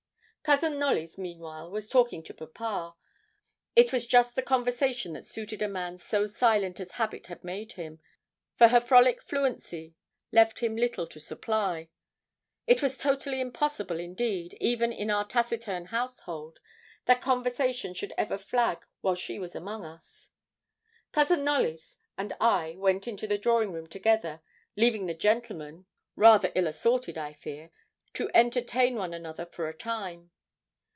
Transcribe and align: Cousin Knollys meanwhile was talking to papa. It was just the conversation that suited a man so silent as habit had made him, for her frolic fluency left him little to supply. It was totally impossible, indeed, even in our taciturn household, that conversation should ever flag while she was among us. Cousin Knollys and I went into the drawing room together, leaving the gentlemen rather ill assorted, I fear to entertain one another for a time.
Cousin 0.43 0.79
Knollys 0.79 1.17
meanwhile 1.19 1.69
was 1.71 1.87
talking 1.87 2.23
to 2.23 2.33
papa. 2.33 2.95
It 3.75 3.93
was 3.93 4.05
just 4.07 4.35
the 4.35 4.41
conversation 4.41 5.13
that 5.13 5.23
suited 5.23 5.61
a 5.61 5.67
man 5.69 5.97
so 5.99 6.25
silent 6.27 6.79
as 6.81 6.93
habit 6.93 7.27
had 7.27 7.43
made 7.43 7.73
him, 7.73 8.01
for 8.57 8.67
her 8.69 8.81
frolic 8.81 9.21
fluency 9.21 9.95
left 10.31 10.59
him 10.59 10.75
little 10.75 11.05
to 11.07 11.19
supply. 11.21 11.87
It 12.67 12.81
was 12.81 12.97
totally 12.97 13.39
impossible, 13.39 13.97
indeed, 13.99 14.55
even 14.59 14.91
in 14.91 15.09
our 15.11 15.25
taciturn 15.27 15.85
household, 15.85 16.59
that 17.05 17.21
conversation 17.21 17.93
should 17.93 18.11
ever 18.17 18.37
flag 18.37 18.79
while 19.01 19.15
she 19.15 19.37
was 19.39 19.53
among 19.55 19.85
us. 19.85 20.31
Cousin 21.13 21.45
Knollys 21.45 21.95
and 22.17 22.33
I 22.41 22.73
went 22.77 23.07
into 23.07 23.25
the 23.27 23.37
drawing 23.37 23.71
room 23.71 23.85
together, 23.87 24.41
leaving 24.75 25.05
the 25.05 25.13
gentlemen 25.13 25.85
rather 26.17 26.51
ill 26.55 26.65
assorted, 26.67 27.15
I 27.17 27.33
fear 27.33 27.69
to 28.13 28.29
entertain 28.33 28.95
one 28.95 29.13
another 29.13 29.45
for 29.45 29.69
a 29.69 29.73
time. 29.73 30.29